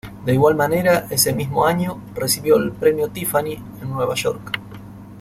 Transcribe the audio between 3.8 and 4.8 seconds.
en Nueva York.